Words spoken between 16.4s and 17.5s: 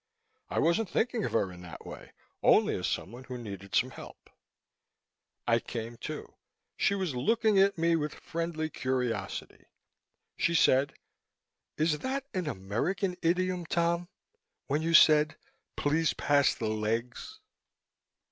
the legs'?"